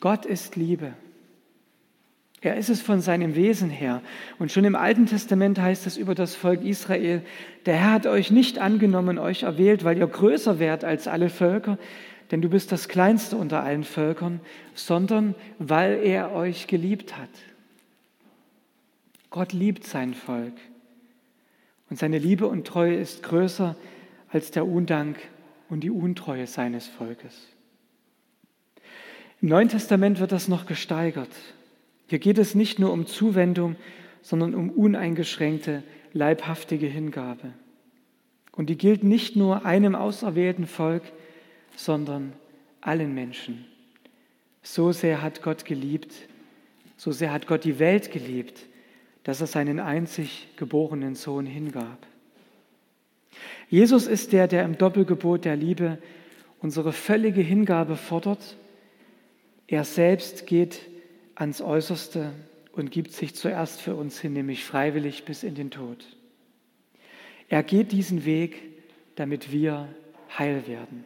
Gott 0.00 0.26
ist 0.26 0.56
Liebe. 0.56 0.92
Er 2.40 2.56
ist 2.56 2.68
es 2.68 2.80
von 2.80 3.00
seinem 3.00 3.34
Wesen 3.34 3.68
her. 3.68 4.00
Und 4.38 4.52
schon 4.52 4.64
im 4.64 4.76
Alten 4.76 5.06
Testament 5.06 5.58
heißt 5.58 5.86
es 5.86 5.96
über 5.96 6.14
das 6.14 6.36
Volk 6.36 6.62
Israel, 6.62 7.22
der 7.66 7.76
Herr 7.76 7.92
hat 7.92 8.06
euch 8.06 8.30
nicht 8.30 8.58
angenommen, 8.58 9.18
euch 9.18 9.42
erwählt, 9.42 9.82
weil 9.82 9.98
ihr 9.98 10.06
größer 10.06 10.60
wärt 10.60 10.84
als 10.84 11.08
alle 11.08 11.30
Völker, 11.30 11.78
denn 12.30 12.40
du 12.40 12.48
bist 12.48 12.70
das 12.70 12.88
Kleinste 12.88 13.36
unter 13.36 13.62
allen 13.64 13.82
Völkern, 13.82 14.40
sondern 14.74 15.34
weil 15.58 16.00
er 16.04 16.32
euch 16.32 16.68
geliebt 16.68 17.16
hat. 17.16 17.30
Gott 19.30 19.52
liebt 19.52 19.84
sein 19.84 20.14
Volk. 20.14 20.54
Und 21.90 21.98
seine 21.98 22.18
Liebe 22.18 22.46
und 22.46 22.66
Treue 22.66 22.94
ist 22.94 23.22
größer 23.22 23.74
als 24.30 24.50
der 24.50 24.66
Undank 24.66 25.18
und 25.68 25.80
die 25.80 25.90
Untreue 25.90 26.46
seines 26.46 26.86
Volkes. 26.86 27.48
Im 29.40 29.48
Neuen 29.48 29.68
Testament 29.68 30.18
wird 30.18 30.32
das 30.32 30.48
noch 30.48 30.66
gesteigert. 30.66 31.30
Hier 32.08 32.18
geht 32.18 32.38
es 32.38 32.54
nicht 32.54 32.78
nur 32.78 32.92
um 32.92 33.06
Zuwendung, 33.06 33.76
sondern 34.20 34.54
um 34.54 34.70
uneingeschränkte, 34.70 35.82
leibhaftige 36.12 36.86
Hingabe. 36.86 37.52
Und 38.52 38.68
die 38.68 38.76
gilt 38.76 39.04
nicht 39.04 39.36
nur 39.36 39.64
einem 39.64 39.94
auserwählten 39.94 40.66
Volk, 40.66 41.02
sondern 41.76 42.32
allen 42.80 43.14
Menschen. 43.14 43.64
So 44.62 44.90
sehr 44.90 45.22
hat 45.22 45.42
Gott 45.42 45.64
geliebt, 45.64 46.12
so 46.96 47.12
sehr 47.12 47.32
hat 47.32 47.46
Gott 47.46 47.62
die 47.62 47.78
Welt 47.78 48.10
geliebt, 48.10 48.66
dass 49.22 49.40
er 49.40 49.46
seinen 49.46 49.78
einzig 49.78 50.48
geborenen 50.56 51.14
Sohn 51.14 51.46
hingab. 51.46 52.06
Jesus 53.70 54.06
ist 54.06 54.32
der, 54.32 54.48
der 54.48 54.64
im 54.64 54.78
Doppelgebot 54.78 55.44
der 55.44 55.54
Liebe 55.54 55.98
unsere 56.60 56.92
völlige 56.92 57.42
Hingabe 57.42 57.96
fordert. 57.96 58.56
Er 59.68 59.84
selbst 59.84 60.46
geht 60.46 60.80
ans 61.34 61.60
Äußerste 61.60 62.32
und 62.72 62.90
gibt 62.90 63.12
sich 63.12 63.34
zuerst 63.34 63.80
für 63.80 63.94
uns 63.94 64.18
hin, 64.18 64.32
nämlich 64.32 64.64
freiwillig 64.64 65.24
bis 65.24 65.42
in 65.42 65.54
den 65.54 65.70
Tod. 65.70 66.04
Er 67.48 67.62
geht 67.62 67.92
diesen 67.92 68.24
Weg, 68.24 68.62
damit 69.16 69.52
wir 69.52 69.88
heil 70.36 70.66
werden. 70.66 71.04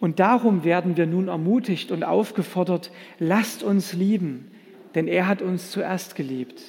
Und 0.00 0.18
darum 0.18 0.64
werden 0.64 0.96
wir 0.96 1.06
nun 1.06 1.28
ermutigt 1.28 1.92
und 1.92 2.02
aufgefordert, 2.02 2.90
lasst 3.20 3.62
uns 3.62 3.92
lieben, 3.92 4.50
denn 4.96 5.06
er 5.06 5.28
hat 5.28 5.42
uns 5.42 5.70
zuerst 5.70 6.16
geliebt 6.16 6.60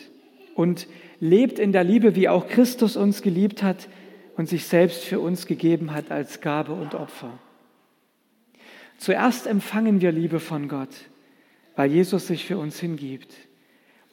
und 0.54 0.88
lebt 1.20 1.58
in 1.58 1.72
der 1.72 1.84
Liebe, 1.84 2.16
wie 2.16 2.30
auch 2.30 2.48
Christus 2.48 2.96
uns 2.96 3.24
geliebt 3.24 3.64
hat 3.64 3.90
und 4.38 4.50
sich 4.50 4.66
selbst 4.66 5.04
für 5.04 5.20
uns 5.20 5.48
gegeben 5.48 5.94
hat 5.94 6.12
als 6.12 6.42
Gabe 6.42 6.74
und 6.74 6.94
Opfer. 6.94 7.40
Zuerst 9.04 9.48
empfangen 9.48 10.00
wir 10.00 10.14
Liebe 10.14 10.40
von 10.40 10.70
Gott, 10.70 10.96
weil 11.76 11.92
Jesus 11.92 12.28
sich 12.28 12.46
für 12.46 12.58
uns 12.58 12.80
hingibt. 12.80 13.36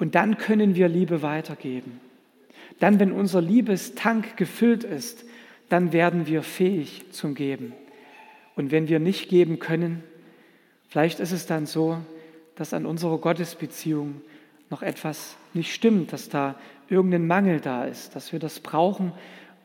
Und 0.00 0.16
dann 0.16 0.36
können 0.36 0.74
wir 0.74 0.88
Liebe 0.88 1.22
weitergeben. 1.22 2.00
Dann, 2.80 2.98
wenn 2.98 3.12
unser 3.12 3.40
Liebestank 3.40 4.36
gefüllt 4.36 4.82
ist, 4.82 5.24
dann 5.68 5.92
werden 5.92 6.26
wir 6.26 6.42
fähig 6.42 7.04
zum 7.12 7.36
Geben. 7.36 7.72
Und 8.56 8.72
wenn 8.72 8.88
wir 8.88 8.98
nicht 8.98 9.28
geben 9.28 9.60
können, 9.60 10.02
vielleicht 10.88 11.20
ist 11.20 11.30
es 11.30 11.46
dann 11.46 11.66
so, 11.66 11.98
dass 12.56 12.74
an 12.74 12.84
unserer 12.84 13.18
Gottesbeziehung 13.18 14.22
noch 14.70 14.82
etwas 14.82 15.36
nicht 15.54 15.72
stimmt, 15.72 16.12
dass 16.12 16.30
da 16.30 16.56
irgendein 16.88 17.28
Mangel 17.28 17.60
da 17.60 17.84
ist, 17.84 18.16
dass 18.16 18.32
wir 18.32 18.40
das 18.40 18.58
brauchen, 18.58 19.12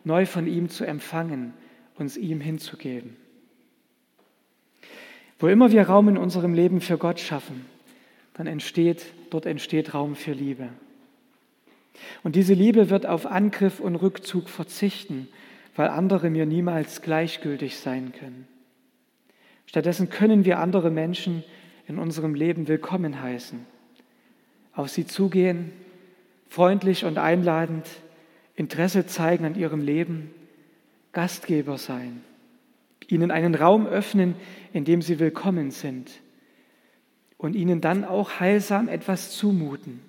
neu 0.03 0.27
von 0.27 0.45
ihm 0.45 0.69
zu 0.69 0.85
empfangen, 0.85 1.55
uns 1.95 2.15
ihm 2.15 2.41
hinzugeben. 2.41 3.24
Wo 5.39 5.47
immer 5.47 5.71
wir 5.71 5.83
Raum 5.83 6.09
in 6.09 6.17
unserem 6.17 6.53
Leben 6.53 6.81
für 6.81 6.97
Gott 6.97 7.19
schaffen, 7.19 7.65
dann 8.33 8.47
entsteht, 8.47 9.05
dort 9.29 9.45
entsteht 9.45 9.93
Raum 9.93 10.15
für 10.15 10.31
Liebe. 10.31 10.69
Und 12.23 12.35
diese 12.35 12.53
Liebe 12.53 12.89
wird 12.89 13.05
auf 13.05 13.25
Angriff 13.25 13.79
und 13.79 13.95
Rückzug 13.95 14.49
verzichten, 14.49 15.27
weil 15.75 15.89
andere 15.89 16.29
mir 16.29 16.45
niemals 16.45 17.01
gleichgültig 17.01 17.77
sein 17.77 18.13
können. 18.17 18.47
Stattdessen 19.65 20.09
können 20.09 20.45
wir 20.45 20.59
andere 20.59 20.89
Menschen 20.89 21.43
in 21.87 21.99
unserem 21.99 22.33
Leben 22.33 22.67
willkommen 22.67 23.21
heißen. 23.21 23.65
auf 24.73 24.89
sie 24.89 25.05
zugehen, 25.05 25.71
freundlich 26.49 27.05
und 27.05 27.17
einladend, 27.17 27.87
Interesse 28.55 29.05
zeigen 29.05 29.45
an 29.45 29.55
ihrem 29.55 29.81
Leben, 29.81 30.31
Gastgeber 31.11 31.77
sein, 31.77 32.21
ihnen 33.07 33.31
einen 33.31 33.55
Raum 33.55 33.87
öffnen, 33.87 34.35
in 34.73 34.85
dem 34.85 35.01
sie 35.01 35.19
willkommen 35.19 35.71
sind 35.71 36.11
und 37.37 37.55
ihnen 37.55 37.81
dann 37.81 38.05
auch 38.05 38.39
heilsam 38.39 38.87
etwas 38.87 39.31
zumuten. 39.31 39.99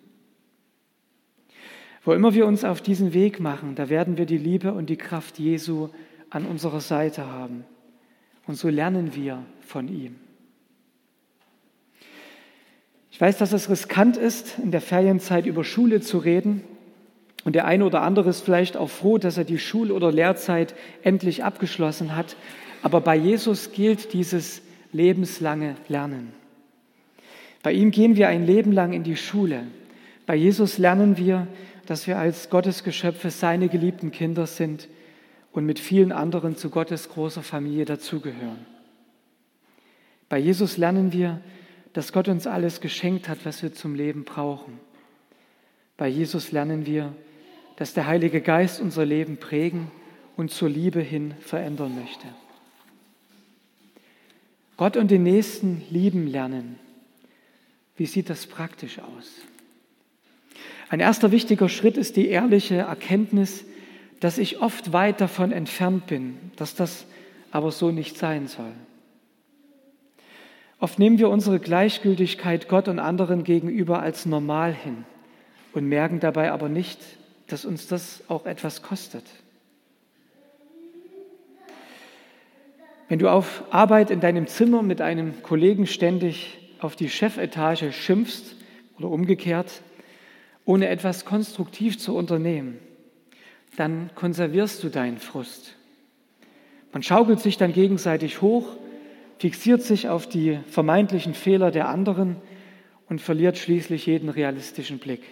Wo 2.04 2.12
immer 2.12 2.34
wir 2.34 2.46
uns 2.46 2.64
auf 2.64 2.80
diesen 2.80 3.14
Weg 3.14 3.40
machen, 3.40 3.74
da 3.74 3.88
werden 3.88 4.16
wir 4.16 4.26
die 4.26 4.38
Liebe 4.38 4.72
und 4.72 4.88
die 4.88 4.96
Kraft 4.96 5.38
Jesu 5.38 5.88
an 6.30 6.46
unserer 6.46 6.80
Seite 6.80 7.26
haben. 7.26 7.64
Und 8.46 8.54
so 8.54 8.68
lernen 8.68 9.14
wir 9.14 9.44
von 9.60 9.88
ihm. 9.88 10.16
Ich 13.10 13.20
weiß, 13.20 13.38
dass 13.38 13.52
es 13.52 13.70
riskant 13.70 14.16
ist, 14.16 14.58
in 14.58 14.70
der 14.70 14.80
Ferienzeit 14.80 15.46
über 15.46 15.64
Schule 15.64 16.00
zu 16.00 16.18
reden. 16.18 16.62
Und 17.44 17.54
der 17.54 17.64
eine 17.64 17.84
oder 17.84 18.02
andere 18.02 18.28
ist 18.28 18.42
vielleicht 18.42 18.76
auch 18.76 18.90
froh, 18.90 19.18
dass 19.18 19.38
er 19.38 19.44
die 19.44 19.58
Schul- 19.58 19.90
oder 19.90 20.12
Lehrzeit 20.12 20.74
endlich 21.02 21.42
abgeschlossen 21.42 22.14
hat. 22.14 22.36
Aber 22.82 23.00
bei 23.00 23.16
Jesus 23.16 23.72
gilt 23.72 24.12
dieses 24.12 24.62
lebenslange 24.92 25.76
Lernen. 25.88 26.32
Bei 27.62 27.72
ihm 27.72 27.90
gehen 27.90 28.16
wir 28.16 28.28
ein 28.28 28.46
Leben 28.46 28.72
lang 28.72 28.92
in 28.92 29.02
die 29.02 29.16
Schule. 29.16 29.64
Bei 30.24 30.34
Jesus 30.34 30.78
lernen 30.78 31.16
wir, 31.16 31.46
dass 31.86 32.06
wir 32.06 32.18
als 32.18 32.50
Gottesgeschöpfe 32.50 33.30
seine 33.30 33.68
geliebten 33.68 34.10
Kinder 34.10 34.46
sind 34.46 34.88
und 35.52 35.66
mit 35.66 35.78
vielen 35.78 36.12
anderen 36.12 36.56
zu 36.56 36.70
Gottes 36.70 37.08
großer 37.08 37.42
Familie 37.42 37.84
dazugehören. 37.84 38.66
Bei 40.28 40.38
Jesus 40.38 40.76
lernen 40.76 41.12
wir, 41.12 41.40
dass 41.92 42.12
Gott 42.12 42.28
uns 42.28 42.46
alles 42.46 42.80
geschenkt 42.80 43.28
hat, 43.28 43.38
was 43.44 43.62
wir 43.62 43.72
zum 43.72 43.94
Leben 43.94 44.24
brauchen. 44.24 44.78
Bei 45.96 46.08
Jesus 46.08 46.52
lernen 46.52 46.84
wir, 46.84 47.14
dass 47.76 47.94
der 47.94 48.06
Heilige 48.06 48.40
Geist 48.40 48.80
unser 48.80 49.04
Leben 49.04 49.38
prägen 49.38 49.90
und 50.36 50.50
zur 50.50 50.68
Liebe 50.68 51.00
hin 51.00 51.34
verändern 51.40 51.94
möchte. 51.94 52.26
Gott 54.76 54.96
und 54.96 55.10
den 55.10 55.22
Nächsten 55.22 55.82
lieben 55.90 56.26
lernen. 56.26 56.78
Wie 57.96 58.06
sieht 58.06 58.28
das 58.28 58.46
praktisch 58.46 58.98
aus? 58.98 59.30
Ein 60.88 61.00
erster 61.00 61.32
wichtiger 61.32 61.68
Schritt 61.68 61.96
ist 61.96 62.16
die 62.16 62.28
ehrliche 62.28 62.76
Erkenntnis, 62.76 63.64
dass 64.20 64.38
ich 64.38 64.60
oft 64.60 64.92
weit 64.92 65.20
davon 65.20 65.52
entfernt 65.52 66.06
bin, 66.06 66.36
dass 66.56 66.74
das 66.74 67.06
aber 67.50 67.72
so 67.72 67.90
nicht 67.90 68.16
sein 68.16 68.46
soll. 68.48 68.72
Oft 70.78 70.98
nehmen 70.98 71.18
wir 71.18 71.30
unsere 71.30 71.58
Gleichgültigkeit 71.58 72.68
Gott 72.68 72.88
und 72.88 72.98
anderen 72.98 73.44
gegenüber 73.44 74.00
als 74.00 74.26
normal 74.26 74.74
hin 74.74 75.04
und 75.72 75.88
merken 75.88 76.20
dabei 76.20 76.52
aber 76.52 76.68
nicht, 76.68 77.00
dass 77.46 77.64
uns 77.64 77.86
das 77.86 78.22
auch 78.28 78.44
etwas 78.44 78.82
kostet. 78.82 79.24
Wenn 83.08 83.18
du 83.18 83.28
auf 83.28 83.64
Arbeit 83.70 84.10
in 84.10 84.20
deinem 84.20 84.46
Zimmer 84.46 84.82
mit 84.82 85.00
einem 85.00 85.42
Kollegen 85.42 85.86
ständig 85.86 86.58
auf 86.80 86.96
die 86.96 87.08
Chefetage 87.08 87.92
schimpfst 87.92 88.56
oder 88.98 89.08
umgekehrt, 89.08 89.82
ohne 90.64 90.88
etwas 90.88 91.24
konstruktiv 91.24 91.98
zu 91.98 92.16
unternehmen, 92.16 92.78
dann 93.76 94.10
konservierst 94.14 94.82
du 94.82 94.88
deinen 94.88 95.18
Frust. 95.18 95.76
Man 96.92 97.02
schaukelt 97.02 97.40
sich 97.40 97.56
dann 97.56 97.72
gegenseitig 97.72 98.40
hoch 98.40 98.76
fixiert 99.38 99.82
sich 99.82 100.08
auf 100.08 100.28
die 100.28 100.58
vermeintlichen 100.68 101.34
Fehler 101.34 101.70
der 101.70 101.88
anderen 101.88 102.36
und 103.08 103.20
verliert 103.20 103.58
schließlich 103.58 104.06
jeden 104.06 104.28
realistischen 104.28 104.98
Blick. 104.98 105.22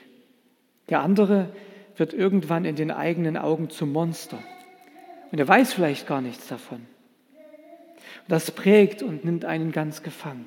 Der 0.89 1.01
andere 1.01 1.51
wird 1.97 2.13
irgendwann 2.13 2.65
in 2.65 2.77
den 2.77 2.91
eigenen 2.91 3.37
Augen 3.37 3.71
zum 3.71 3.93
Monster. 3.93 4.39
Und 5.33 5.39
er 5.39 5.49
weiß 5.49 5.73
vielleicht 5.73 6.07
gar 6.07 6.21
nichts 6.21 6.47
davon. 6.49 6.81
Das 8.29 8.51
prägt 8.51 9.03
und 9.03 9.25
nimmt 9.25 9.45
einen 9.45 9.73
ganz 9.73 10.03
gefangen. 10.03 10.47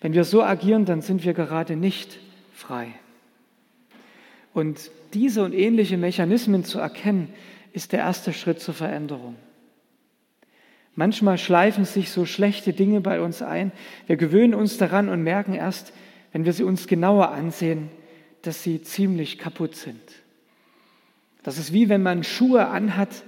Wenn 0.00 0.12
wir 0.12 0.24
so 0.24 0.42
agieren, 0.42 0.84
dann 0.84 1.02
sind 1.02 1.24
wir 1.24 1.34
gerade 1.34 1.76
nicht 1.76 2.18
frei. 2.52 2.88
Und 4.52 4.90
diese 5.14 5.42
und 5.42 5.52
ähnliche 5.52 5.96
Mechanismen 5.96 6.64
zu 6.64 6.78
erkennen, 6.78 7.32
ist 7.72 7.92
der 7.92 8.00
erste 8.00 8.32
Schritt 8.32 8.60
zur 8.60 8.74
Veränderung. 8.74 9.36
Manchmal 10.94 11.38
schleifen 11.38 11.84
sich 11.84 12.10
so 12.10 12.24
schlechte 12.24 12.72
Dinge 12.72 13.00
bei 13.00 13.20
uns 13.20 13.42
ein. 13.42 13.72
Wir 14.06 14.16
gewöhnen 14.16 14.54
uns 14.54 14.76
daran 14.78 15.08
und 15.08 15.22
merken 15.22 15.54
erst, 15.54 15.92
wenn 16.32 16.44
wir 16.44 16.52
sie 16.52 16.62
uns 16.62 16.86
genauer 16.86 17.30
ansehen, 17.30 17.90
dass 18.42 18.62
sie 18.62 18.82
ziemlich 18.82 19.38
kaputt 19.38 19.74
sind. 19.74 20.00
Das 21.42 21.58
ist 21.58 21.72
wie 21.72 21.88
wenn 21.88 22.02
man 22.02 22.22
Schuhe 22.22 22.68
anhat, 22.68 23.24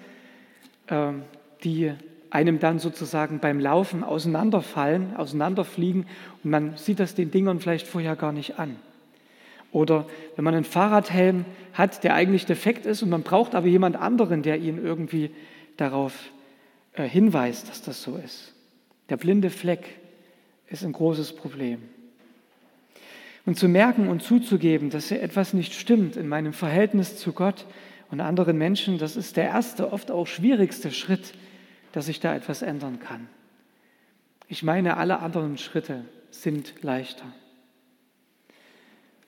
ähm, 0.88 1.22
die 1.64 1.92
einem 2.36 2.58
dann 2.58 2.78
sozusagen 2.78 3.38
beim 3.38 3.58
Laufen 3.58 4.04
auseinanderfallen, 4.04 5.16
auseinanderfliegen 5.16 6.04
und 6.44 6.50
man 6.50 6.76
sieht 6.76 7.00
das 7.00 7.14
den 7.14 7.30
Dingern 7.30 7.60
vielleicht 7.60 7.86
vorher 7.86 8.14
gar 8.14 8.32
nicht 8.32 8.58
an. 8.58 8.76
Oder 9.72 10.06
wenn 10.36 10.44
man 10.44 10.54
einen 10.54 10.64
Fahrradhelm 10.64 11.46
hat, 11.72 12.04
der 12.04 12.14
eigentlich 12.14 12.44
defekt 12.44 12.84
ist 12.84 13.02
und 13.02 13.08
man 13.08 13.22
braucht 13.22 13.54
aber 13.54 13.66
jemand 13.68 13.96
anderen, 13.96 14.42
der 14.42 14.58
ihn 14.58 14.76
irgendwie 14.76 15.30
darauf 15.78 16.12
äh, 16.92 17.08
Hinweis, 17.08 17.64
dass 17.64 17.80
das 17.80 18.02
so 18.02 18.16
ist. 18.22 18.52
Der 19.08 19.16
blinde 19.16 19.48
Fleck 19.48 19.86
ist 20.68 20.84
ein 20.84 20.92
großes 20.92 21.36
Problem. 21.36 21.78
Und 23.46 23.58
zu 23.58 23.66
merken 23.66 24.08
und 24.08 24.22
zuzugeben, 24.22 24.90
dass 24.90 25.08
hier 25.08 25.22
etwas 25.22 25.54
nicht 25.54 25.72
stimmt 25.72 26.16
in 26.16 26.28
meinem 26.28 26.52
Verhältnis 26.52 27.16
zu 27.16 27.32
Gott 27.32 27.64
und 28.10 28.20
anderen 28.20 28.58
Menschen, 28.58 28.98
das 28.98 29.16
ist 29.16 29.38
der 29.38 29.44
erste, 29.44 29.90
oft 29.90 30.10
auch 30.10 30.26
schwierigste 30.26 30.90
Schritt, 30.90 31.32
dass 31.92 32.08
ich 32.08 32.20
da 32.20 32.34
etwas 32.34 32.62
ändern 32.62 33.00
kann. 33.00 33.28
Ich 34.48 34.62
meine, 34.62 34.96
alle 34.96 35.20
anderen 35.20 35.58
Schritte 35.58 36.04
sind 36.30 36.82
leichter. 36.82 37.26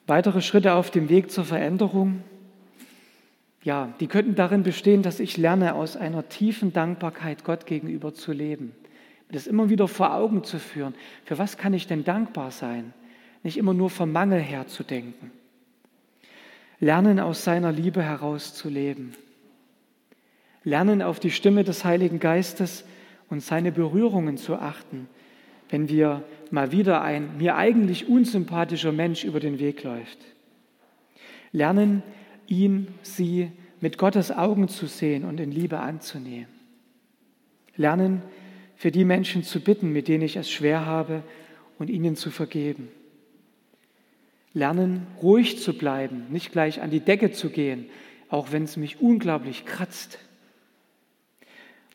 Weitere 0.06 0.40
Schritte 0.40 0.74
auf 0.74 0.90
dem 0.90 1.08
Weg 1.08 1.30
zur 1.30 1.44
Veränderung 1.44 2.22
ja, 3.68 3.92
die 4.00 4.06
könnten 4.06 4.34
darin 4.34 4.62
bestehen, 4.62 5.02
dass 5.02 5.20
ich 5.20 5.36
lerne, 5.36 5.74
aus 5.74 5.96
einer 5.96 6.28
tiefen 6.28 6.72
Dankbarkeit 6.72 7.44
Gott 7.44 7.66
gegenüber 7.66 8.14
zu 8.14 8.32
leben. 8.32 8.72
Das 9.30 9.46
immer 9.46 9.68
wieder 9.68 9.88
vor 9.88 10.14
Augen 10.14 10.44
zu 10.44 10.58
führen. 10.58 10.94
Für 11.24 11.38
was 11.38 11.58
kann 11.58 11.74
ich 11.74 11.86
denn 11.86 12.04
dankbar 12.04 12.50
sein? 12.50 12.94
Nicht 13.42 13.58
immer 13.58 13.74
nur 13.74 13.90
vom 13.90 14.10
Mangel 14.10 14.40
her 14.40 14.66
zu 14.68 14.84
denken. 14.84 15.32
Lernen, 16.80 17.20
aus 17.20 17.44
seiner 17.44 17.72
Liebe 17.72 18.02
heraus 18.02 18.54
zu 18.54 18.68
leben. 18.68 19.12
Lernen, 20.64 21.02
auf 21.02 21.20
die 21.20 21.30
Stimme 21.30 21.64
des 21.64 21.84
Heiligen 21.84 22.20
Geistes 22.20 22.84
und 23.30 23.42
seine 23.42 23.72
Berührungen 23.72 24.36
zu 24.36 24.56
achten, 24.56 25.08
wenn 25.70 25.88
wir 25.88 26.24
mal 26.50 26.72
wieder 26.72 27.02
ein 27.02 27.36
mir 27.38 27.56
eigentlich 27.56 28.08
unsympathischer 28.08 28.92
Mensch 28.92 29.24
über 29.24 29.40
den 29.40 29.58
Weg 29.58 29.82
läuft. 29.82 30.18
Lernen, 31.52 32.02
ihn, 32.46 32.88
sie 33.02 33.50
mit 33.80 33.98
Gottes 33.98 34.30
Augen 34.30 34.68
zu 34.68 34.86
sehen 34.86 35.24
und 35.24 35.40
in 35.40 35.52
Liebe 35.52 35.78
anzunehmen. 35.78 36.48
Lernen, 37.76 38.22
für 38.76 38.90
die 38.90 39.04
Menschen 39.04 39.42
zu 39.42 39.60
bitten, 39.60 39.92
mit 39.92 40.08
denen 40.08 40.22
ich 40.22 40.36
es 40.36 40.50
schwer 40.50 40.86
habe 40.86 41.22
und 41.78 41.90
ihnen 41.90 42.16
zu 42.16 42.30
vergeben. 42.30 42.88
Lernen, 44.54 45.06
ruhig 45.22 45.60
zu 45.60 45.76
bleiben, 45.76 46.26
nicht 46.30 46.52
gleich 46.52 46.80
an 46.80 46.90
die 46.90 47.00
Decke 47.00 47.32
zu 47.32 47.50
gehen, 47.50 47.86
auch 48.28 48.52
wenn 48.52 48.64
es 48.64 48.76
mich 48.76 49.00
unglaublich 49.00 49.64
kratzt. 49.64 50.18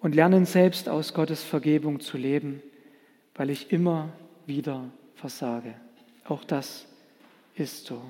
Und 0.03 0.15
lernen 0.15 0.45
selbst 0.45 0.89
aus 0.89 1.13
Gottes 1.13 1.43
Vergebung 1.43 2.01
zu 2.01 2.17
leben, 2.17 2.61
weil 3.35 3.49
ich 3.49 3.71
immer 3.71 4.09
wieder 4.45 4.83
versage. 5.15 5.75
Auch 6.25 6.43
das 6.43 6.85
ist 7.55 7.85
so. 7.85 8.01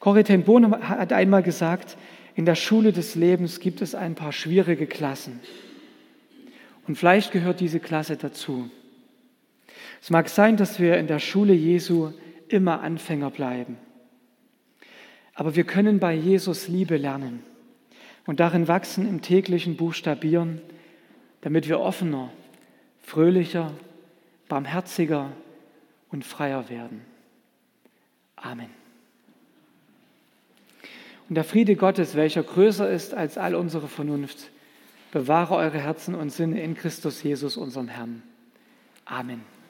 Corrie 0.00 0.24
ten 0.24 0.42
Boom 0.42 0.88
hat 0.88 1.12
einmal 1.12 1.42
gesagt, 1.42 1.98
in 2.34 2.46
der 2.46 2.54
Schule 2.54 2.92
des 2.92 3.14
Lebens 3.14 3.60
gibt 3.60 3.82
es 3.82 3.94
ein 3.94 4.14
paar 4.14 4.32
schwierige 4.32 4.86
Klassen. 4.86 5.38
Und 6.88 6.96
vielleicht 6.96 7.30
gehört 7.30 7.60
diese 7.60 7.78
Klasse 7.78 8.16
dazu. 8.16 8.70
Es 10.00 10.08
mag 10.08 10.30
sein, 10.30 10.56
dass 10.56 10.80
wir 10.80 10.96
in 10.96 11.08
der 11.08 11.18
Schule 11.18 11.52
Jesu 11.52 12.12
immer 12.48 12.80
Anfänger 12.80 13.30
bleiben. 13.30 13.76
Aber 15.34 15.56
wir 15.56 15.64
können 15.64 15.98
bei 15.98 16.14
Jesus 16.14 16.68
Liebe 16.68 16.96
lernen 16.96 17.42
und 18.26 18.40
darin 18.40 18.68
wachsen 18.68 19.08
im 19.08 19.22
täglichen 19.22 19.76
Buchstabieren, 19.76 20.60
damit 21.40 21.68
wir 21.68 21.80
offener, 21.80 22.30
fröhlicher, 23.02 23.72
barmherziger 24.48 25.30
und 26.10 26.24
freier 26.24 26.68
werden. 26.68 27.02
Amen. 28.34 28.70
Und 31.28 31.34
der 31.34 31.44
Friede 31.44 31.76
Gottes, 31.76 32.14
welcher 32.14 32.42
größer 32.42 32.88
ist 32.88 33.14
als 33.14 33.38
all 33.38 33.54
unsere 33.54 33.88
Vernunft, 33.88 34.50
bewahre 35.12 35.54
eure 35.56 35.78
Herzen 35.78 36.14
und 36.14 36.30
Sinne 36.30 36.60
in 36.60 36.74
Christus 36.74 37.22
Jesus, 37.22 37.56
unserem 37.56 37.88
Herrn. 37.88 38.22
Amen. 39.04 39.55